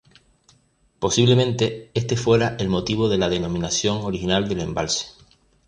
Posiblemente 0.97 1.91
este 1.93 2.17
fuera 2.17 2.55
el 2.59 2.69
motivo 2.69 3.07
de 3.07 3.19
la 3.19 3.29
denominación 3.29 3.97
original 4.03 4.49
del 4.49 4.61
embalse. 4.61 5.09